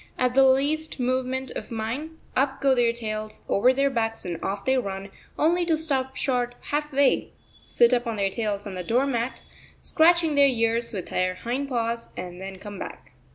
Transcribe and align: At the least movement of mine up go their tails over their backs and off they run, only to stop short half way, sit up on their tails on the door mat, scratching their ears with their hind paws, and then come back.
At 0.17 0.33
the 0.33 0.45
least 0.45 0.99
movement 0.99 1.51
of 1.51 1.69
mine 1.69 2.17
up 2.35 2.59
go 2.59 2.73
their 2.73 2.91
tails 2.91 3.43
over 3.47 3.71
their 3.71 3.91
backs 3.91 4.25
and 4.25 4.41
off 4.43 4.65
they 4.65 4.75
run, 4.75 5.11
only 5.37 5.63
to 5.67 5.77
stop 5.77 6.15
short 6.15 6.55
half 6.71 6.91
way, 6.91 7.33
sit 7.67 7.93
up 7.93 8.07
on 8.07 8.15
their 8.15 8.31
tails 8.31 8.65
on 8.65 8.73
the 8.73 8.83
door 8.83 9.05
mat, 9.05 9.43
scratching 9.79 10.33
their 10.33 10.47
ears 10.47 10.91
with 10.91 11.09
their 11.09 11.35
hind 11.35 11.69
paws, 11.69 12.09
and 12.17 12.41
then 12.41 12.57
come 12.57 12.79
back. 12.79 13.11